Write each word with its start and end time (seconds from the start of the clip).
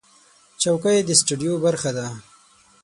چوکۍ 0.61 0.97
د 1.05 1.09
سټوډیو 1.19 1.53
برخه 1.65 1.91
ده. 1.97 2.07